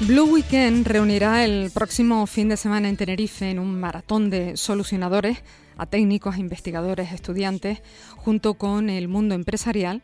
Blue 0.00 0.24
Weekend 0.24 0.86
reunirá 0.86 1.42
el 1.46 1.70
próximo 1.70 2.26
fin 2.26 2.50
de 2.50 2.58
semana 2.58 2.90
en 2.90 2.98
Tenerife 2.98 3.50
en 3.50 3.58
un 3.58 3.80
maratón 3.80 4.28
de 4.28 4.58
solucionadores 4.58 5.38
a 5.78 5.86
técnicos, 5.86 6.36
investigadores, 6.36 7.12
estudiantes, 7.12 7.78
junto 8.14 8.54
con 8.54 8.90
el 8.90 9.08
mundo 9.08 9.34
empresarial, 9.34 10.02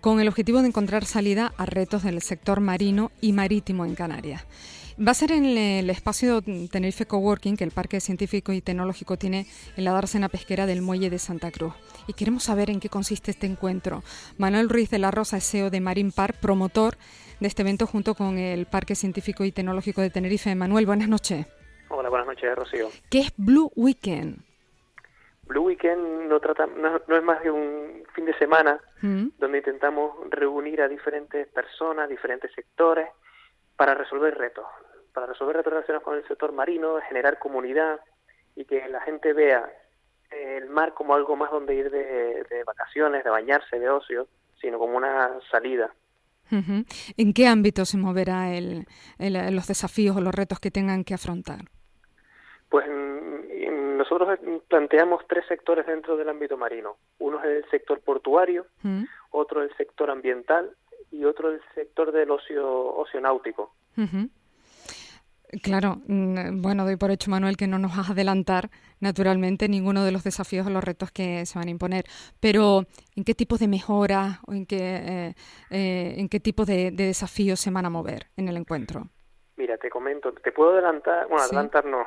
con 0.00 0.18
el 0.18 0.28
objetivo 0.28 0.62
de 0.62 0.68
encontrar 0.68 1.04
salida 1.04 1.52
a 1.58 1.66
retos 1.66 2.04
del 2.04 2.22
sector 2.22 2.60
marino 2.60 3.12
y 3.20 3.32
marítimo 3.32 3.84
en 3.84 3.94
Canarias. 3.94 4.46
Va 4.96 5.10
a 5.10 5.14
ser 5.14 5.32
en 5.32 5.44
el 5.44 5.90
espacio 5.90 6.40
Tenerife 6.40 7.04
Coworking 7.04 7.56
que 7.56 7.64
el 7.64 7.72
Parque 7.72 8.00
Científico 8.00 8.52
y 8.52 8.60
Tecnológico 8.60 9.16
tiene 9.18 9.46
en 9.76 9.84
la 9.84 9.90
dársena 9.90 10.28
pesquera 10.28 10.66
del 10.66 10.82
Muelle 10.82 11.10
de 11.10 11.18
Santa 11.18 11.50
Cruz. 11.50 11.74
Y 12.06 12.12
queremos 12.12 12.44
saber 12.44 12.70
en 12.70 12.78
qué 12.78 12.88
consiste 12.88 13.32
este 13.32 13.48
encuentro. 13.48 14.04
Manuel 14.38 14.68
Ruiz 14.68 14.90
de 14.90 15.00
la 15.00 15.10
Rosa, 15.10 15.40
SEO 15.40 15.68
de 15.68 15.80
Marine 15.80 16.12
Park, 16.12 16.36
promotor 16.40 16.96
de 17.44 17.48
este 17.48 17.60
evento 17.60 17.86
junto 17.86 18.14
con 18.14 18.38
el 18.38 18.64
Parque 18.64 18.94
Científico 18.94 19.44
y 19.44 19.52
Tecnológico 19.52 20.00
de 20.00 20.08
Tenerife. 20.08 20.54
Manuel, 20.54 20.86
buenas 20.86 21.10
noches. 21.10 21.46
Hola, 21.90 22.08
buenas 22.08 22.26
noches, 22.26 22.56
Rocío. 22.56 22.88
¿Qué 23.10 23.18
es 23.18 23.34
Blue 23.36 23.70
Weekend? 23.76 24.38
Blue 25.42 25.64
Weekend 25.64 26.26
no, 26.26 26.40
trata, 26.40 26.64
no, 26.64 26.96
es 26.96 27.22
más 27.22 27.42
que 27.42 27.50
un 27.50 28.02
fin 28.14 28.24
de 28.24 28.32
semana 28.38 28.80
mm. 29.02 29.26
donde 29.38 29.58
intentamos 29.58 30.14
reunir 30.30 30.80
a 30.80 30.88
diferentes 30.88 31.46
personas, 31.48 32.08
diferentes 32.08 32.50
sectores, 32.54 33.10
para 33.76 33.92
resolver 33.92 34.34
retos, 34.38 34.64
para 35.12 35.26
resolver 35.26 35.56
retos 35.56 35.74
relacionados 35.74 36.02
con 36.02 36.16
el 36.16 36.26
sector 36.26 36.50
marino, 36.50 36.98
generar 37.06 37.38
comunidad 37.38 38.00
y 38.56 38.64
que 38.64 38.88
la 38.88 39.02
gente 39.02 39.34
vea 39.34 39.70
el 40.30 40.70
mar 40.70 40.94
como 40.94 41.14
algo 41.14 41.36
más 41.36 41.50
donde 41.50 41.74
ir 41.74 41.90
de, 41.90 42.64
vacaciones, 42.64 43.22
de 43.22 43.28
bañarse, 43.28 43.78
de 43.78 43.90
ocio, 43.90 44.28
sino 44.62 44.78
como 44.78 44.96
una 44.96 45.38
salida. 45.50 45.92
¿En 46.50 47.32
qué 47.32 47.46
ámbito 47.46 47.84
se 47.84 47.96
moverá 47.96 48.54
el, 48.54 48.86
los 49.18 49.66
desafíos 49.66 50.16
o 50.16 50.20
los 50.20 50.34
retos 50.34 50.60
que 50.60 50.70
tengan 50.70 51.04
que 51.04 51.14
afrontar? 51.14 51.64
Pues 52.68 52.86
nosotros 52.88 54.38
planteamos 54.68 55.22
tres 55.28 55.44
sectores 55.48 55.86
dentro 55.86 56.16
del 56.16 56.28
ámbito 56.28 56.56
marino. 56.56 56.96
Uno 57.18 57.38
es 57.42 57.64
el 57.64 57.70
sector 57.70 58.00
portuario, 58.00 58.66
otro 59.30 59.62
el 59.62 59.74
sector 59.76 60.10
ambiental 60.10 60.70
y 61.10 61.24
otro 61.24 61.50
el 61.50 61.60
sector 61.74 62.12
del 62.12 62.30
ocio, 62.30 62.96
ocio 62.96 63.20
náutico. 63.20 63.72
Claro, 65.62 65.98
bueno, 66.06 66.84
doy 66.84 66.96
por 66.96 67.10
hecho, 67.10 67.30
Manuel, 67.30 67.56
que 67.56 67.66
no 67.66 67.78
nos 67.78 67.96
vas 67.96 68.08
a 68.08 68.12
adelantar, 68.12 68.70
naturalmente, 69.00 69.68
ninguno 69.68 70.04
de 70.04 70.10
los 70.10 70.24
desafíos 70.24 70.66
o 70.66 70.70
los 70.70 70.82
retos 70.82 71.12
que 71.12 71.46
se 71.46 71.58
van 71.58 71.68
a 71.68 71.70
imponer. 71.70 72.04
Pero, 72.40 72.86
¿en 73.14 73.24
qué 73.24 73.34
tipo 73.34 73.56
de 73.56 73.68
mejoras 73.68 74.38
o 74.46 74.52
en 74.52 74.66
qué, 74.66 74.78
eh, 74.78 75.34
eh, 75.70 76.14
en 76.16 76.28
qué 76.28 76.40
tipo 76.40 76.64
de, 76.64 76.90
desafíos 76.90 77.60
se 77.60 77.70
van 77.70 77.86
a 77.86 77.90
mover 77.90 78.26
en 78.36 78.48
el 78.48 78.56
encuentro? 78.56 79.08
Mira, 79.56 79.76
te 79.76 79.88
comento, 79.90 80.32
te 80.32 80.50
puedo 80.50 80.72
adelantar, 80.72 81.28
bueno, 81.28 81.44
adelantar 81.44 81.84
no, 81.84 82.04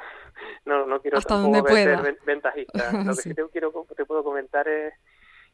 no, 0.65 0.85
no 0.85 1.01
quiero 1.01 1.17
Hasta 1.17 1.35
donde 1.35 1.63
pueda. 1.63 2.03
ser 2.03 2.17
ventajista. 2.25 2.91
Lo 3.05 3.15
que 3.15 3.33
te, 3.33 3.49
quiero, 3.49 3.85
te 3.95 4.05
puedo 4.05 4.23
comentar 4.23 4.67
es 4.67 4.93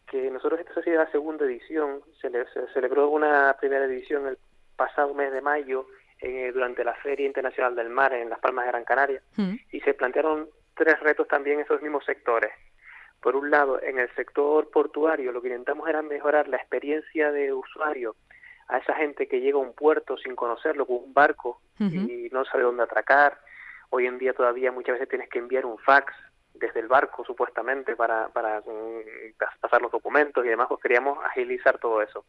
que 0.10 0.32
nosotros 0.32 0.60
esta 0.60 0.80
es 0.80 0.88
la 0.88 1.12
segunda 1.12 1.46
edición, 1.46 2.02
se, 2.20 2.30
se 2.30 2.68
celebró 2.74 3.10
una 3.10 3.56
primera 3.60 3.86
edición 3.86 4.28
el 4.28 4.38
pasado 4.76 5.14
mes 5.14 5.32
de 5.32 5.42
mayo 5.42 5.86
eh, 6.26 6.54
durante 6.54 6.86
la 6.86 6.94
Feria 6.96 7.28
Internacional 7.28 7.76
del 7.76 7.90
Mar 7.90 8.14
en 8.14 8.30
Las 8.30 8.40
Palmas 8.40 8.64
de 8.64 8.72
Gran 8.72 8.86
Canaria 8.86 9.22
mm. 9.36 9.56
y 9.74 9.82
se 9.82 9.94
plantearon 9.94 10.48
tres 10.74 10.98
retos 11.02 11.28
también 11.28 11.60
en 11.60 11.66
esos 11.66 11.82
mismos 11.82 12.06
sectores. 12.06 12.50
Por 13.22 13.36
un 13.36 13.52
lado, 13.52 13.84
en 13.84 14.00
el 14.00 14.10
sector 14.16 14.72
portuario 14.72 15.34
lo 15.34 15.42
que 15.42 15.50
intentamos 15.50 15.90
era 15.90 16.02
mejorar 16.02 16.48
la 16.48 16.56
experiencia 16.56 17.30
de 17.34 17.52
usuario 17.52 18.16
a 18.70 18.78
esa 18.78 18.96
gente 18.96 19.28
que 19.28 19.42
llega 19.42 19.58
a 19.58 19.62
un 19.62 19.74
puerto 19.74 20.18
sin 20.18 20.34
conocerlo, 20.34 20.86
con 20.86 20.96
un 21.04 21.14
barco 21.14 21.60
y 21.78 22.30
no 22.32 22.46
sabe 22.46 22.64
dónde 22.64 22.84
atracar. 22.84 23.38
Hoy 23.90 24.08
en 24.08 24.18
día 24.18 24.32
todavía 24.32 24.72
muchas 24.72 24.94
veces 24.94 25.10
tienes 25.10 25.28
que 25.28 25.40
enviar 25.40 25.66
un 25.66 25.78
fax 25.78 26.14
desde 26.54 26.80
el 26.80 26.88
barco 26.88 27.26
supuestamente 27.26 27.98
para, 27.98 28.30
para 28.30 28.62
mm, 28.62 29.36
pasar 29.60 29.82
los 29.82 29.92
documentos 29.92 30.46
y 30.46 30.48
demás, 30.48 30.68
pues 30.70 30.82
queríamos 30.82 31.18
agilizar 31.26 31.80
todo 31.80 32.02
eso. 32.02 32.24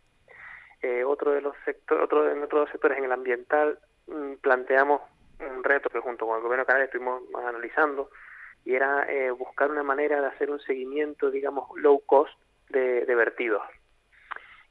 Eh, 0.84 1.02
otro 1.02 1.30
de 1.30 1.40
los 1.40 1.56
sectores, 1.64 2.04
otro 2.04 2.24
de 2.24 2.34
nuestros 2.34 2.68
sectores 2.68 2.98
en 2.98 3.04
el 3.04 3.12
ambiental 3.12 3.78
mm, 4.06 4.34
planteamos 4.42 5.00
un 5.40 5.64
reto 5.64 5.88
que 5.88 6.00
junto 6.00 6.26
con 6.26 6.36
el 6.36 6.42
gobierno 6.42 6.66
canario 6.66 6.84
estuvimos 6.84 7.22
analizando 7.34 8.10
y 8.66 8.74
era 8.74 9.10
eh, 9.10 9.30
buscar 9.30 9.70
una 9.70 9.82
manera 9.82 10.20
de 10.20 10.26
hacer 10.26 10.50
un 10.50 10.60
seguimiento, 10.60 11.30
digamos, 11.30 11.70
low 11.76 12.02
cost 12.04 12.34
de, 12.68 13.06
de 13.06 13.14
vertidos. 13.14 13.62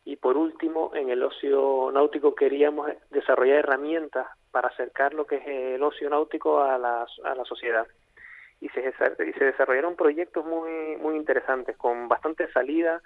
Y 0.06 0.18
por 0.18 0.38
último, 0.38 0.92
en 0.94 1.10
el 1.10 1.24
ocio 1.24 1.90
náutico 1.92 2.36
queríamos 2.36 2.92
desarrollar 3.10 3.58
herramientas 3.58 4.28
para 4.52 4.68
acercar 4.68 5.16
lo 5.16 5.26
que 5.26 5.38
es 5.38 5.48
el 5.48 5.82
ocio 5.82 6.12
náutico 6.12 6.62
a 6.62 6.78
la, 6.78 7.08
a 7.24 7.34
la 7.34 7.46
sociedad 7.46 7.88
y 8.62 8.70
se, 8.70 8.94
y 9.28 9.34
se 9.34 9.46
desarrollaron 9.46 9.96
proyectos 9.96 10.46
muy, 10.46 10.96
muy 10.98 11.16
interesantes, 11.16 11.76
con 11.76 12.08
bastante 12.08 12.52
salida, 12.52 13.02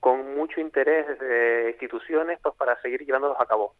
con 0.00 0.36
mucho 0.36 0.60
interés 0.60 1.06
de 1.18 1.70
instituciones 1.70 2.38
pues, 2.42 2.54
para 2.56 2.80
seguir 2.80 3.04
llevándolos 3.04 3.38
a 3.40 3.46
cabo. 3.46 3.74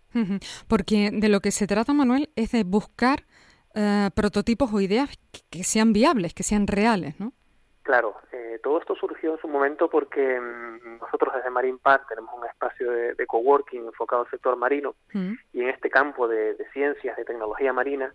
Porque 0.69 1.11
de 1.13 1.29
lo 1.29 1.41
que 1.41 1.51
se 1.51 1.67
trata, 1.67 1.93
Manuel, 1.93 2.31
es 2.37 2.53
de 2.53 2.65
buscar 2.65 3.25
eh, 3.75 4.11
prototipos 4.15 4.73
o 4.73 4.81
ideas 4.81 5.11
que, 5.51 5.63
sean 5.63 5.93
viables, 5.93 6.35
que 6.35 6.43
sean 6.43 6.67
reales, 6.67 7.21
¿no? 7.21 7.33
Claro, 7.83 8.17
eh, 8.33 8.59
todo 8.63 8.79
esto 8.81 8.97
surgió 8.97 9.35
en 9.35 9.41
su 9.41 9.47
momento 9.47 9.89
porque 9.89 10.41
mm, 10.41 10.99
nosotros 10.99 11.35
desde 11.35 11.51
Marine 11.51 11.79
Park 11.81 12.07
tenemos 12.09 12.35
un 12.35 12.47
espacio 12.47 12.91
de, 12.91 13.27
coworking 13.27 13.85
enfocado 13.85 14.23
al 14.23 14.31
sector 14.31 14.57
marino 14.57 14.95
y 15.53 15.61
en 15.61 15.69
este 15.69 15.91
campo 15.91 16.27
de, 16.27 16.55
de 16.55 16.69
ciencias, 16.73 17.17
de 17.17 17.25
tecnología 17.25 17.73
marina, 17.73 18.13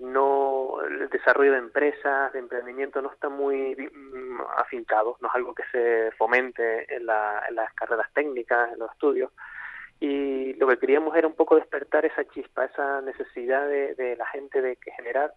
no 0.00 0.80
el 0.82 1.08
desarrollo 1.10 1.52
de 1.52 1.58
empresas, 1.58 2.32
de 2.32 2.38
emprendimiento 2.38 3.02
no 3.02 3.12
está 3.12 3.28
muy 3.28 3.76
mm, 3.76 4.40
afincado, 4.56 5.16
no 5.20 5.28
es 5.28 5.34
algo 5.34 5.54
que 5.54 5.64
se 5.70 6.10
fomente 6.16 6.94
en, 6.94 7.06
la, 7.06 7.44
en 7.48 7.54
las 7.56 7.72
carreras 7.74 8.12
técnicas, 8.14 8.72
en 8.72 8.78
los 8.78 8.90
estudios. 8.92 9.30
Y 10.00 10.54
lo 10.54 10.66
que 10.66 10.78
queríamos 10.78 11.14
era 11.16 11.28
un 11.28 11.34
poco 11.34 11.56
despertar 11.56 12.04
esa 12.04 12.24
chispa, 12.24 12.64
esa 12.64 13.00
necesidad 13.02 13.68
de, 13.68 13.94
de 13.94 14.16
la 14.16 14.26
gente 14.26 14.60
de 14.60 14.76
que 14.76 14.90
generar 14.92 15.32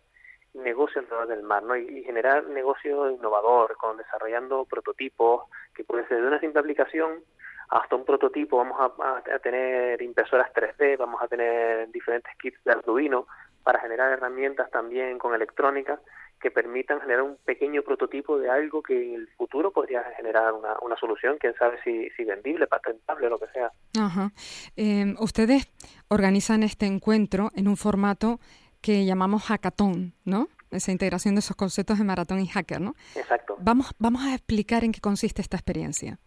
negocio 0.56 1.02
alrededor 1.02 1.28
del 1.28 1.44
mar, 1.44 1.64
¿no? 1.64 1.76
Y, 1.76 2.04
generar 2.04 2.46
negocio 2.48 3.10
innovador, 3.12 3.76
con 3.78 3.98
desarrollando 3.98 4.66
prototipos, 4.66 5.44
que 5.74 5.84
puede 5.84 6.08
ser 6.08 6.22
de 6.22 6.28
una 6.28 6.40
simple 6.40 6.60
aplicación 6.60 7.24
hasta 7.70 7.96
un 7.96 8.06
prototipo, 8.06 8.58
vamos 8.58 8.80
a, 8.80 9.18
a, 9.34 9.40
tener 9.40 10.02
impresoras 10.02 10.54
3D, 10.54 10.98
vamos 10.98 11.22
a 11.22 11.28
tener 11.28 11.90
diferentes 11.92 12.32
kits 12.38 12.64
de 12.64 12.72
Arduino, 12.72 13.28
para 13.66 13.80
generar 13.80 14.12
herramientas 14.12 14.70
también 14.70 15.18
con 15.18 15.34
electrónica 15.34 16.00
que 16.40 16.52
permitan 16.52 17.02
generar 17.02 17.24
un 17.24 17.38
pequeño 17.44 17.82
prototipo 17.82 18.38
de 18.38 18.48
algo 18.48 18.84
que 18.84 18.94
en 18.94 19.16
el 19.16 19.28
futuro 19.30 19.72
podría 19.72 20.04
generar 20.16 20.54
una, 20.54 20.76
una 20.84 20.96
solución, 20.98 21.38
quién 21.40 21.56
sabe 21.56 21.80
si, 21.84 22.10
si 22.12 22.24
vendible, 22.24 22.68
patentable, 22.68 23.28
lo 23.28 23.40
que 23.40 23.48
sea. 23.48 23.72
Ajá. 24.00 24.32
Em, 24.76 25.16
ustedes 25.20 25.68
organizan 26.08 26.62
este 26.62 26.86
encuentro 26.86 27.50
en 27.56 27.68
un 27.68 27.76
formato 27.76 28.40
que 28.82 29.06
llamamos 29.06 29.46
hackathon, 29.46 30.14
¿no? 30.26 30.48
Esa 30.70 30.92
integración 30.92 31.34
de 31.34 31.40
esos 31.40 31.56
conceptos 31.56 31.98
de 31.98 32.04
maratón 32.04 32.40
y 32.42 32.48
hacker, 32.48 32.80
¿no? 32.80 32.94
Exacto. 33.16 33.58
Vamos, 33.60 33.96
vamos 33.98 34.24
a 34.26 34.36
explicar 34.36 34.84
en 34.84 34.92
qué 34.92 35.02
consiste 35.02 35.42
esta 35.42 35.58
experiencia. 35.58 36.20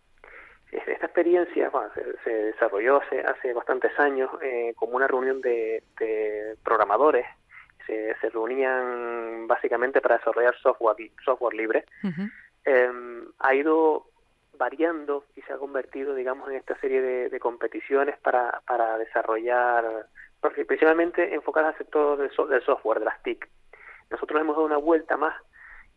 Esta 0.71 1.07
experiencia 1.07 1.71
se, 2.25 2.31
desarrolló 2.31 3.01
hace, 3.01 3.21
hace 3.21 3.55
bastantes 3.55 3.99
años 3.99 4.31
eh, 4.43 4.75
como 4.77 4.97
una 4.97 5.07
reunión 5.07 5.41
de, 5.41 5.83
programadores. 6.63 7.27
Se, 7.87 8.15
se, 8.21 8.29
reunían 8.29 9.47
básicamente 9.47 10.03
para 10.03 10.19
desarrollar 10.19 10.55
software, 10.59 11.11
software 11.25 11.55
libre. 11.55 11.85
Em, 12.65 13.25
ha 13.39 13.55
ido 13.55 14.09
variando 14.59 15.25
y 15.37 15.43
se 15.43 15.53
ha 15.55 15.57
convertido, 15.57 16.15
digamos, 16.15 16.51
en 16.51 16.57
esta 16.57 16.79
serie 16.81 17.01
de, 17.01 17.41
competiciones 17.41 18.19
para, 18.19 18.61
para 18.67 18.99
desarrollar, 18.99 20.07
principalmente 20.67 21.35
enfocadas 21.35 21.73
al 21.73 21.79
sector 21.79 22.19
del, 22.19 22.49
del 22.49 22.63
software, 22.63 22.99
de 22.99 23.05
las 23.07 23.23
TIC. 23.23 23.49
Nosotros 24.11 24.41
hemos 24.41 24.57
dado 24.57 24.67
una 24.67 24.77
vuelta 24.77 25.17
más 25.17 25.35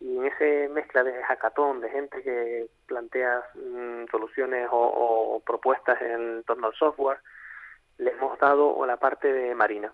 y 0.02 0.18
en 0.18 0.26
ese 0.26 0.68
mezcla 0.70 1.04
de 1.04 1.24
hackathon, 1.24 1.80
de 1.80 1.90
gente 1.90 2.24
que 2.24 2.68
plantea 2.88 3.44
mm, 3.54 4.06
soluciones 4.10 4.68
o, 4.72 5.42
propuestas 5.46 6.02
en 6.02 6.44
torno 6.44 6.68
al 6.68 6.74
software, 6.74 7.20
le 7.98 8.12
hemos 8.12 8.38
dado 8.40 8.84
la 8.86 8.98
parte 8.98 9.32
de 9.32 9.54
Marina. 9.54 9.94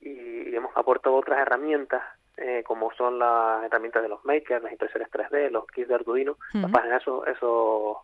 Y 0.00 0.54
hemos 0.54 0.76
aportado 0.76 1.14
otras 1.14 1.38
herramientas 1.38 2.02
eh, 2.36 2.64
como 2.66 2.92
son 2.94 3.20
las 3.20 3.64
herramientas 3.64 4.02
de 4.02 4.08
los 4.08 4.24
makers, 4.24 4.62
las 4.62 4.72
impresiones 4.72 5.08
3D, 5.08 5.50
los 5.50 5.68
kits 5.68 5.86
de 5.86 5.94
Arduino, 5.94 6.36
para 6.72 6.96
eso, 6.96 7.24
eso, 7.26 8.02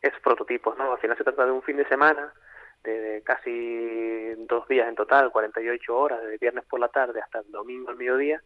esos 0.00 0.20
prototipos, 0.20 0.78
¿no? 0.78 0.92
Al 0.92 0.98
final 0.98 1.16
se 1.16 1.24
trata 1.24 1.44
de 1.44 1.50
un 1.50 1.62
fin 1.62 1.76
de 1.76 1.88
semana, 1.88 2.32
de, 2.84 3.20
casi 3.24 4.32
dos 4.46 4.68
días 4.68 4.88
en 4.88 4.94
total, 4.94 5.32
48 5.32 5.96
horas, 5.96 6.20
desde 6.22 6.38
viernes 6.38 6.64
por 6.66 6.78
la 6.78 6.88
tarde 6.88 7.20
hasta 7.20 7.40
el 7.40 7.50
domingo 7.50 7.90
al 7.90 7.96
mediodía, 7.96 8.40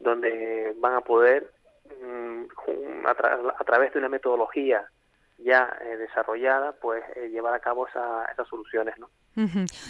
donde 0.00 0.74
van 0.78 0.94
a 0.94 1.00
poder, 1.02 1.52
mm, 2.02 3.06
a, 3.06 3.64
través 3.64 3.92
de 3.92 3.98
una 3.98 4.08
metodología 4.08 4.88
ya 5.38 5.74
eh, 5.82 5.96
desarrollada, 5.96 6.72
pues 6.80 7.02
eh, 7.16 7.28
llevar 7.30 7.54
a 7.54 7.60
cabo 7.60 7.86
esas 7.88 8.48
soluciones, 8.48 8.98
¿no? 8.98 9.08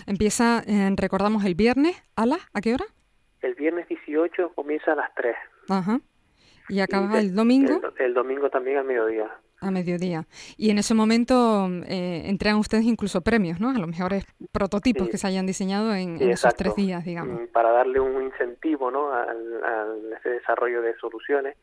Empieza, 0.07 0.63
eh, 0.67 0.91
recordamos, 0.97 1.45
el 1.45 1.55
viernes, 1.55 2.01
¿a 2.15 2.27
la? 2.27 2.39
¿A 2.53 2.61
qué 2.61 2.75
hora? 2.75 2.85
El 3.43 3.55
viernes 3.55 3.89
18 3.89 4.53
comienza 4.55 4.93
a 4.93 4.97
las 4.97 5.15
3. 5.15 5.35
Ajá. 5.69 6.01
¿Y 6.71 6.81
acaba 6.81 7.19
el 7.19 7.35
domingo? 7.35 7.81
El, 7.99 8.15
domingo 8.15 8.49
también 8.49 8.79
al 8.79 8.85
mediodía. 8.85 9.29
A 9.61 9.71
mediodía. 9.73 10.25
Y 10.57 10.71
en 10.71 10.79
ese 10.79 10.95
momento 10.95 11.69
eh, 11.87 12.23
entregan 12.27 12.59
ustedes 12.59 12.85
incluso 12.85 13.23
premios, 13.23 13.61
¿no? 13.61 13.71
A 13.71 13.79
los 13.79 13.89
mejores 13.89 14.25
prototipos 14.53 15.09
que 15.09 15.19
se 15.19 15.27
hayan 15.27 15.47
diseñado 15.47 15.93
en, 15.95 16.23
esos 16.23 16.55
tres 16.55 16.77
días, 16.77 17.05
digamos. 17.05 17.43
Mm, 17.43 17.47
para 17.49 17.73
darle 17.73 17.99
un 17.99 18.23
incentivo, 18.23 18.91
¿no? 18.91 19.13
Al, 19.13 20.13
ese 20.17 20.31
desarrollo 20.31 20.81
de 20.81 20.97
soluciones, 20.99 21.57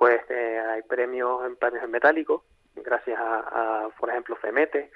pues 0.00 0.22
eh, 0.30 0.58
hay 0.58 0.80
premios 0.80 1.44
en 1.44 1.56
premios 1.56 1.84
en 1.84 1.90
metálico, 1.90 2.42
gracias 2.74 3.18
a, 3.20 3.86
por 3.98 4.08
ejemplo, 4.08 4.34
FEMETE, 4.36 4.90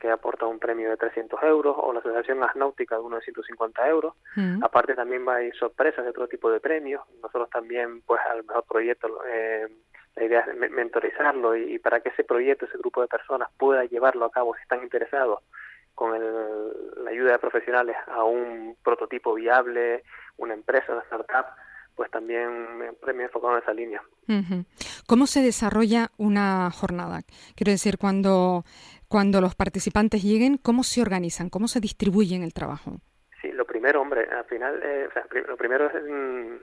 que 0.00 0.10
aporta 0.10 0.46
un 0.46 0.58
premio 0.58 0.88
de 0.88 0.96
300 0.96 1.42
euros, 1.42 1.76
o 1.78 1.92
la 1.92 1.98
Asociación 1.98 2.42
Asnáutica 2.42 2.94
de 2.94 3.02
uno 3.02 3.16
de 3.16 3.22
150 3.22 3.86
euros. 3.86 4.14
Mm. 4.34 4.64
Aparte 4.64 4.94
también 4.94 5.28
va 5.28 5.34
a 5.34 5.42
ir 5.42 5.54
sorpresas 5.56 6.04
de 6.04 6.10
otro 6.10 6.26
tipo 6.26 6.50
de 6.50 6.60
premios. 6.60 7.02
Nosotros 7.20 7.50
también, 7.50 8.00
pues 8.00 8.18
al 8.30 8.44
mejor 8.44 8.64
proyecto, 8.64 9.08
eh, 9.28 9.68
la 10.14 10.24
idea 10.24 10.40
es 10.40 10.70
mentorizarlo 10.70 11.54
y, 11.54 11.78
para 11.78 12.00
que 12.00 12.08
ese 12.08 12.24
proyecto, 12.24 12.64
ese 12.64 12.78
grupo 12.78 13.02
de 13.02 13.08
personas 13.08 13.50
pueda 13.58 13.84
llevarlo 13.84 14.24
a 14.24 14.30
cabo 14.30 14.54
si 14.54 14.62
están 14.62 14.82
interesados 14.82 15.40
con 15.94 16.18
la 17.04 17.10
ayuda 17.10 17.32
de 17.32 17.38
profesionales 17.40 17.96
a 18.06 18.24
un 18.24 18.74
prototipo 18.82 19.34
viable, 19.34 20.02
una 20.38 20.54
empresa, 20.54 20.94
una 20.94 21.02
startup, 21.02 21.44
pues 21.96 22.10
también 22.10 22.94
premio 23.00 23.24
enfocado 23.24 23.56
en 23.56 23.62
esa 23.62 23.72
línea. 23.72 24.02
¿Cómo 25.06 25.26
se 25.26 25.40
desarrolla 25.40 26.10
una 26.18 26.70
jornada? 26.70 27.22
Quiero 27.56 27.72
decir, 27.72 27.96
cuando, 27.98 28.64
cuando 29.08 29.40
los 29.40 29.54
participantes 29.54 30.22
lleguen, 30.22 30.58
¿cómo 30.58 30.84
se 30.84 31.00
organizan? 31.00 31.48
¿Cómo 31.48 31.68
se 31.68 31.80
distribuyen 31.80 32.42
el 32.42 32.52
trabajo? 32.52 32.98
Sí, 33.40 33.50
lo 33.50 33.64
primero, 33.64 34.02
hombre, 34.02 34.28
al 34.30 34.44
final, 34.44 34.80
eh, 34.82 35.08
lo 35.48 35.56
primero 35.56 35.86
es 35.86 35.94
mm, 35.94 36.56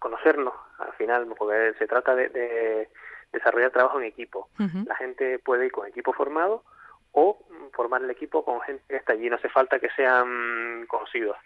conocernos, 0.00 0.54
al 0.78 0.92
final, 0.94 1.26
porque 1.38 1.74
se 1.78 1.86
trata 1.86 2.14
de, 2.16 2.88
desarrollar 3.32 3.70
trabajo 3.70 4.00
en 4.00 4.06
equipo. 4.06 4.48
La 4.86 4.96
gente 4.96 5.38
puede 5.38 5.66
ir 5.66 5.72
con 5.72 5.86
equipo 5.86 6.12
formado 6.12 6.64
o 7.12 7.38
formar 7.72 8.02
el 8.02 8.10
equipo 8.10 8.44
con 8.44 8.60
gente 8.62 8.82
que 8.88 8.96
está 8.96 9.12
allí. 9.12 9.28
No 9.28 9.36
hace 9.36 9.48
falta 9.48 9.78
que 9.78 9.90
sean 9.90 10.86
conocidos. 10.86 11.36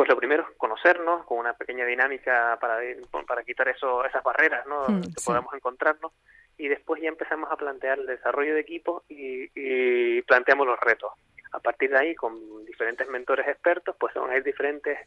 Pues 0.00 0.08
lo 0.08 0.16
primero 0.16 0.46
es 0.48 0.56
conocernos 0.56 1.26
con 1.26 1.36
una 1.36 1.52
pequeña 1.52 1.84
dinámica 1.84 2.56
para, 2.58 2.78
para 3.26 3.42
quitar 3.42 3.68
eso, 3.68 4.02
esas 4.02 4.22
barreras 4.22 4.66
¿no? 4.66 4.88
Hmm, 4.88 5.02
que 5.02 5.20
podamos 5.22 5.52
encontrarnos 5.52 6.12
y 6.56 6.68
después 6.68 7.02
ya 7.02 7.10
empezamos 7.10 7.52
a 7.52 7.56
plantear 7.56 7.98
el 7.98 8.06
desarrollo 8.06 8.54
de 8.54 8.60
equipo 8.60 9.02
y, 9.10 10.22
planteamos 10.22 10.66
los 10.66 10.80
retos. 10.80 11.12
A 11.52 11.60
partir 11.60 11.90
de 11.90 11.98
ahí, 11.98 12.14
con 12.14 12.64
diferentes 12.64 13.06
mentores 13.10 13.46
expertos, 13.46 13.94
pues 14.00 14.14
van 14.14 14.30
a 14.30 14.38
ir 14.38 14.42
diferentes 14.42 14.98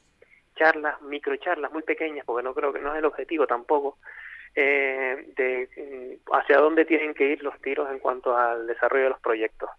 charlas, 0.56 1.02
microcharlas 1.02 1.72
muy 1.72 1.82
pequeñas, 1.82 2.24
porque 2.24 2.44
no 2.44 2.54
creo 2.54 2.72
que 2.72 2.80
no 2.80 2.94
es 2.94 3.00
el 3.00 3.06
objetivo 3.06 3.48
tampoco, 3.48 3.98
eh, 4.54 5.26
de 5.36 6.20
mm, 6.22 6.36
hacia 6.36 6.60
dónde 6.60 6.86
tienen 6.86 7.16
que 7.16 7.30
ir 7.30 7.42
los 7.42 7.60
tiros 7.64 7.90
en 7.90 7.98
cuanto 7.98 8.38
al 8.38 8.68
desarrollo 8.68 9.06
de 9.06 9.10
los 9.10 9.22
proyectos 9.22 9.72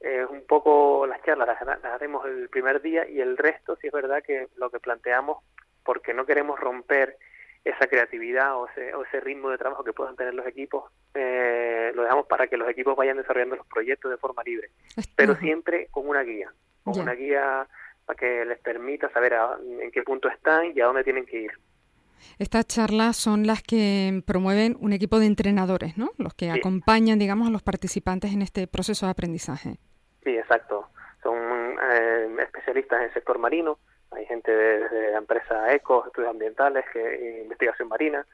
eh, 0.00 0.24
un 0.28 0.46
poco 0.46 1.06
las 1.06 1.22
charlas 1.22 1.48
las, 1.64 1.84
haremos 1.84 2.26
el 2.26 2.48
primer 2.48 2.82
día 2.82 3.08
y 3.08 3.20
el 3.20 3.36
resto, 3.36 3.76
si 3.76 3.86
es 3.86 3.92
verdad 3.92 4.22
que 4.22 4.48
lo 4.56 4.70
que 4.70 4.80
planteamos, 4.80 5.38
porque 5.84 6.12
no 6.12 6.26
queremos 6.26 6.58
romper 6.60 7.16
esa 7.64 7.88
creatividad 7.88 8.56
o 8.56 8.68
ese, 8.68 8.94
o 8.94 9.02
ese 9.04 9.20
ritmo 9.20 9.50
de 9.50 9.58
trabajo 9.58 9.82
que 9.82 9.92
puedan 9.92 10.14
tener 10.14 10.34
los 10.34 10.46
equipos, 10.46 10.84
eh, 11.14 11.90
lo 11.94 12.02
dejamos 12.02 12.26
para 12.26 12.46
que 12.46 12.56
los 12.56 12.68
equipos 12.68 12.94
vayan 12.94 13.16
desarrollando 13.16 13.56
los 13.56 13.66
proyectos 13.66 14.10
de 14.10 14.18
forma 14.18 14.42
libre, 14.44 14.70
pero 15.16 15.34
siempre 15.34 15.88
con 15.90 16.08
una 16.08 16.22
guía, 16.22 16.52
con 16.84 17.00
una 17.00 17.12
guía 17.14 17.66
para 18.04 18.16
que 18.16 18.44
les 18.44 18.58
permita 18.60 19.10
saber 19.10 19.34
en 19.80 19.90
qué 19.90 20.02
punto 20.02 20.28
están 20.28 20.72
y 20.76 20.80
a 20.80 20.86
dónde 20.86 21.02
tienen 21.02 21.26
que 21.26 21.42
ir. 21.42 21.52
Estas 22.38 22.66
charlas 22.66 23.16
son 23.16 23.46
las 23.46 23.62
que 23.62 24.22
promueven 24.26 24.76
un 24.80 24.92
equipo 24.92 25.18
de 25.18 25.26
entrenadores, 25.26 25.96
¿no? 25.96 26.10
Los 26.18 26.34
que 26.34 26.50
acompañan, 26.50 27.18
digamos, 27.18 27.48
a 27.48 27.50
los 27.50 27.62
participantes 27.62 28.32
en 28.32 28.42
este 28.42 28.66
proceso 28.66 29.06
de 29.06 29.12
aprendizaje. 29.12 29.78
Sí, 30.24 30.36
exacto. 30.36 30.88
Son 31.22 31.36
eh, 31.36 32.36
especialistas 32.40 32.98
en 33.00 33.04
el 33.06 33.14
sector 33.14 33.38
marino. 33.38 33.78
Hay 34.10 34.26
gente 34.26 34.50
de, 34.50 35.12
la 35.12 35.18
empresa 35.18 35.72
ECO, 35.72 36.06
estudios 36.06 36.30
ambientales, 36.30 36.84
que, 36.92 37.42
investigación 37.42 37.88
marina. 37.88 38.26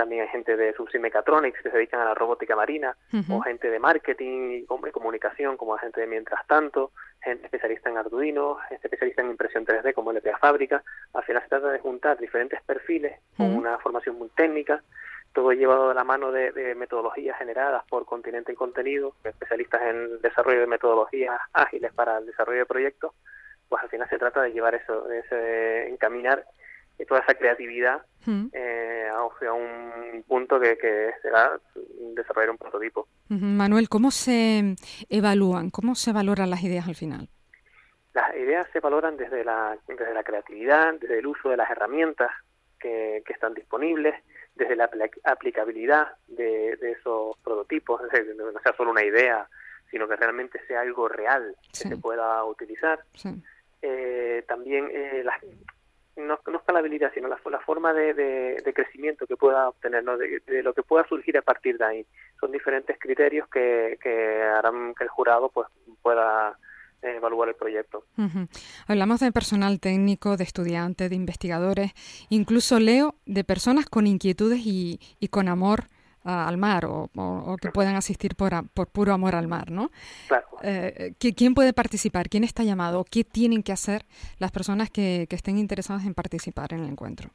También 0.00 0.22
hay 0.22 0.28
gente 0.28 0.56
de 0.56 0.72
Subsea 0.72 0.98
Mechatronics 0.98 1.60
que 1.60 1.68
se 1.68 1.76
dedican 1.76 2.00
a 2.00 2.06
la 2.06 2.14
robótica 2.14 2.56
marina, 2.56 2.96
o 3.28 3.42
gente 3.42 3.68
de 3.68 3.78
marketing 3.78 4.62
y 4.62 4.64
comunicación, 4.64 5.58
como 5.58 5.76
gente 5.76 6.00
de 6.00 6.06
Mientras 6.06 6.46
Tanto, 6.46 6.92
gente 7.22 7.44
especialista 7.44 7.90
en 7.90 7.98
Arduino, 7.98 8.56
gente 8.70 8.86
especialista 8.86 9.20
en 9.20 9.32
impresión 9.32 9.66
3D, 9.66 9.92
como 9.92 10.10
LPA 10.14 10.38
Fábrica. 10.38 10.82
Al 11.12 11.22
final 11.24 11.42
se 11.42 11.50
trata 11.50 11.68
de 11.68 11.80
juntar 11.80 12.16
diferentes 12.16 12.62
perfiles 12.62 13.20
con 13.36 13.54
una 13.54 13.76
formación 13.76 14.16
muy 14.16 14.30
técnica, 14.30 14.82
todo 15.34 15.52
llevado 15.52 15.90
de 15.90 15.94
la 15.94 16.04
mano 16.04 16.32
de, 16.32 16.74
metodologías 16.76 17.36
generadas 17.36 17.84
por 17.86 18.06
Continente 18.06 18.52
y 18.52 18.54
Contenido, 18.54 19.12
especialistas 19.22 19.82
en 19.82 20.22
desarrollo 20.22 20.60
de 20.60 20.66
metodologías 20.66 21.38
ágiles 21.52 21.92
para 21.92 22.16
el 22.16 22.24
desarrollo 22.24 22.60
de 22.60 22.66
proyectos, 22.66 23.12
pues 23.68 23.82
al 23.82 23.90
final 23.90 24.08
se 24.08 24.16
trata 24.16 24.40
de 24.40 24.52
llevar 24.52 24.74
eso, 24.74 25.02
de 25.02 25.90
encaminar 25.90 26.46
toda 27.06 27.20
esa 27.20 27.34
creatividad 27.34 28.02
eh, 28.52 29.08
a, 29.10 29.52
un 29.52 30.22
punto 30.26 30.60
que, 30.60 30.76
que 30.76 31.10
será 31.22 31.58
desarrollar 32.14 32.50
un 32.50 32.58
prototipo. 32.58 33.08
Manuel, 33.28 33.88
¿cómo 33.88 34.10
se 34.10 34.76
evalúan, 35.08 35.70
cómo 35.70 35.94
se 35.94 36.12
valoran 36.12 36.50
las 36.50 36.62
ideas 36.62 36.88
al 36.88 36.94
final? 36.94 37.28
Las 38.12 38.34
ideas 38.36 38.66
se 38.72 38.80
valoran 38.80 39.16
desde 39.16 39.44
la, 39.44 39.78
desde 39.86 40.12
la 40.12 40.24
creatividad, 40.24 40.94
desde 41.00 41.18
el 41.18 41.26
uso 41.26 41.48
de 41.48 41.56
las 41.56 41.70
herramientas 41.70 42.30
que, 42.78 43.22
que 43.24 43.32
están 43.32 43.54
disponibles, 43.54 44.14
desde 44.54 44.76
la 44.76 44.90
aplicabilidad 45.24 46.08
de, 46.28 46.72
esos 46.82 47.36
prototipos, 47.38 48.00
no 48.02 48.60
sea 48.60 48.74
solo 48.76 48.90
una 48.90 49.04
idea, 49.04 49.48
sino 49.90 50.06
que 50.06 50.16
realmente 50.16 50.60
sea 50.66 50.80
algo 50.80 51.08
real 51.08 51.56
que 51.72 51.88
se 51.88 51.96
pueda 51.96 52.44
utilizar. 52.44 53.00
Eh, 53.82 54.44
también 54.46 54.88
eh, 54.92 55.22
las, 55.24 55.40
no, 56.26 56.38
no 56.46 56.58
escalabilidad, 56.58 57.12
sino 57.14 57.28
la, 57.28 57.38
la 57.50 57.60
forma 57.60 57.92
de, 57.92 58.14
de, 58.14 58.72
crecimiento 58.74 59.26
que 59.26 59.36
pueda 59.36 59.68
obtener, 59.68 60.04
de, 60.04 60.62
lo 60.62 60.72
que 60.72 60.82
pueda 60.82 61.06
surgir 61.08 61.36
a 61.38 61.42
partir 61.42 61.78
de 61.78 61.84
ahí. 61.84 62.06
Son 62.38 62.50
diferentes 62.52 62.98
criterios 62.98 63.48
que, 63.48 63.98
que 64.02 64.42
harán 64.42 64.94
que 64.94 65.04
el 65.04 65.10
jurado 65.10 65.50
pues 65.50 65.68
pueda 66.02 66.56
eh, 67.02 67.16
evaluar 67.16 67.48
el 67.48 67.54
proyecto. 67.54 68.04
Hablamos 68.86 69.20
de 69.20 69.32
personal 69.32 69.80
técnico, 69.80 70.36
de 70.36 70.44
estudiantes, 70.44 71.10
de 71.10 71.16
investigadores, 71.16 71.92
incluso 72.28 72.78
leo 72.78 73.14
de 73.26 73.44
personas 73.44 73.86
con 73.86 74.06
inquietudes 74.06 74.60
y, 74.64 75.00
y 75.18 75.28
con 75.28 75.48
amor 75.48 75.84
al 76.24 76.56
mar 76.56 76.84
o, 76.86 77.56
que 77.60 77.70
puedan 77.70 77.96
asistir 77.96 78.36
por, 78.36 78.52
por 78.74 78.88
puro 78.88 79.12
amor 79.12 79.34
al 79.34 79.48
mar, 79.48 79.70
¿no? 79.70 79.90
Claro. 80.28 80.46
Eh, 80.62 81.14
¿Quién 81.36 81.54
puede 81.54 81.72
participar? 81.72 82.28
¿Quién 82.28 82.44
está 82.44 82.62
llamado? 82.62 83.04
¿Qué 83.10 83.24
tienen 83.24 83.62
que 83.62 83.72
hacer 83.72 84.02
las 84.38 84.50
personas 84.52 84.90
que, 84.90 85.26
estén 85.30 85.58
interesadas 85.58 86.04
en 86.06 86.14
participar 86.14 86.72
en 86.72 86.80
el 86.80 86.90
encuentro? 86.90 87.30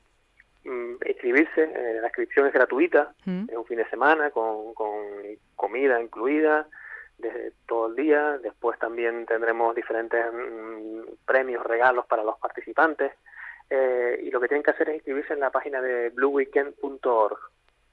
Mm, 0.64 0.96
inscribirse, 1.08 1.64
eh, 1.64 2.00
la 2.02 2.08
inscripción 2.08 2.48
es 2.48 2.54
gratuita, 2.54 3.14
mm. 3.26 3.46
es 3.50 3.58
un 3.58 3.66
fin 3.66 3.78
de 3.78 3.90
semana 3.90 4.30
con, 4.30 4.74
comida 5.56 6.02
incluida 6.02 6.68
desde 7.18 7.54
todo 7.68 7.88
el 7.88 7.96
día. 7.96 8.38
Después 8.38 8.78
también 8.78 9.26
tendremos 9.26 9.76
diferentes 9.76 10.24
mm, 10.32 11.26
premios, 11.26 11.66
regalos 11.66 12.06
para 12.06 12.24
los 12.24 12.38
participantes. 12.38 13.14
Eh, 13.68 14.22
y 14.22 14.30
lo 14.30 14.40
que 14.40 14.48
tienen 14.48 14.62
que 14.62 14.72
hacer 14.72 14.90
es 14.90 14.96
inscribirse 14.96 15.34
en 15.34 15.40
la 15.40 15.50
página 15.50 15.82
de 15.82 16.10
blueweekend.org 16.10 17.40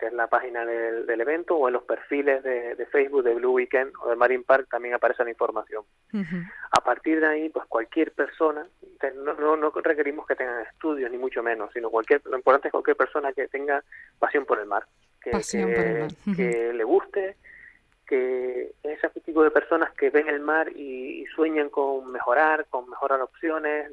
que 0.02 0.08
es 0.08 0.14
la 0.14 0.26
página 0.26 0.66
del, 0.66 1.20
evento, 1.20 1.54
o 1.54 1.68
en 1.68 1.74
los 1.74 1.84
perfiles 1.84 2.42
de, 2.42 2.86
Facebook 2.90 3.22
de 3.22 3.34
Blue 3.34 3.52
Weekend 3.52 3.92
o 4.00 4.10
de 4.10 4.16
Marine 4.16 4.42
Park 4.42 4.66
también 4.68 4.94
aparece 4.94 5.22
la 5.22 5.30
información. 5.30 5.84
A 6.72 6.80
partir 6.80 7.20
de 7.20 7.28
ahí, 7.28 7.48
pues 7.50 7.66
cualquier 7.66 8.10
persona, 8.10 8.66
no, 9.14 9.56
no, 9.56 9.70
requerimos 9.70 10.26
que 10.26 10.34
tengan 10.34 10.66
estudios 10.66 11.08
ni 11.08 11.18
mucho 11.18 11.40
menos, 11.44 11.70
sino 11.72 11.88
cualquier, 11.88 12.20
lo 12.24 12.36
importante 12.36 12.66
es 12.66 12.72
cualquier 12.72 12.96
persona 12.96 13.32
que 13.32 13.46
tenga 13.46 13.84
pasión 14.18 14.44
por 14.44 14.58
el 14.58 14.66
mar, 14.66 14.84
que, 15.20 15.30
que, 16.34 16.72
le 16.72 16.82
guste, 16.82 17.36
que 18.04 18.72
ese 18.82 19.08
tipo 19.20 19.44
de 19.44 19.52
personas 19.52 19.92
que 19.92 20.10
ven 20.10 20.28
el 20.28 20.40
mar 20.40 20.68
y, 20.74 21.26
sueñan 21.36 21.70
con 21.70 22.10
mejorar, 22.10 22.66
con 22.70 22.90
mejorar 22.90 23.20
opciones, 23.20 23.88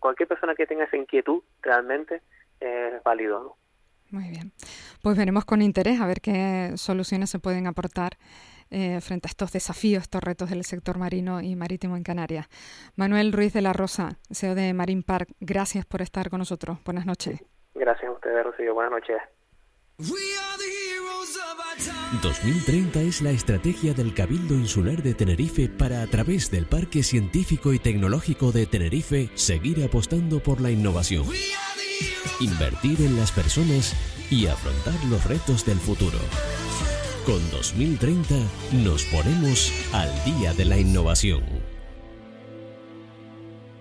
cualquier 0.00 0.26
persona 0.26 0.54
que 0.54 0.66
tenga 0.66 0.84
esa 0.84 0.96
inquietud 0.96 1.42
realmente 1.60 2.22
es 2.60 3.02
válido. 3.02 3.42
¿no? 3.42 3.63
Muy 4.10 4.28
bien. 4.28 4.52
Pues 5.02 5.16
veremos 5.16 5.44
con 5.44 5.62
interés 5.62 6.00
a 6.00 6.06
ver 6.06 6.20
qué 6.20 6.72
soluciones 6.76 7.30
se 7.30 7.38
pueden 7.38 7.66
aportar 7.66 8.16
eh, 8.70 9.00
frente 9.00 9.28
a 9.28 9.30
estos 9.30 9.52
desafíos, 9.52 10.02
estos 10.02 10.22
retos 10.22 10.50
del 10.50 10.64
sector 10.64 10.98
marino 10.98 11.40
y 11.40 11.54
marítimo 11.56 11.96
en 11.96 12.02
Canarias. 12.02 12.46
Manuel 12.96 13.32
Ruiz 13.32 13.52
de 13.52 13.62
la 13.62 13.72
Rosa, 13.72 14.18
CEO 14.32 14.54
de 14.54 14.72
Marine 14.72 15.02
Park, 15.02 15.30
gracias 15.40 15.84
por 15.86 16.02
estar 16.02 16.30
con 16.30 16.38
nosotros. 16.38 16.78
Buenas 16.84 17.06
noches. 17.06 17.40
Gracias 17.74 18.08
a 18.08 18.12
ustedes, 18.12 18.44
Rocío. 18.44 18.74
Buenas 18.74 18.92
noches. 18.92 19.16
2030 22.22 23.00
es 23.00 23.22
la 23.22 23.30
estrategia 23.30 23.94
del 23.94 24.14
Cabildo 24.14 24.54
Insular 24.54 25.02
de 25.02 25.14
Tenerife 25.14 25.68
para, 25.68 26.02
a 26.02 26.06
través 26.06 26.50
del 26.50 26.66
Parque 26.66 27.02
Científico 27.02 27.72
y 27.72 27.78
Tecnológico 27.78 28.50
de 28.50 28.66
Tenerife, 28.66 29.30
seguir 29.34 29.84
apostando 29.84 30.40
por 30.40 30.60
la 30.60 30.70
innovación, 30.70 31.24
invertir 32.40 33.00
en 33.00 33.16
las 33.16 33.32
personas 33.32 33.94
y 34.30 34.46
afrontar 34.46 34.94
los 35.06 35.24
retos 35.24 35.64
del 35.64 35.78
futuro. 35.78 36.18
Con 37.26 37.50
2030 37.50 38.34
nos 38.84 39.04
ponemos 39.04 39.72
al 39.92 40.10
día 40.24 40.52
de 40.54 40.64
la 40.64 40.78
innovación. 40.78 41.73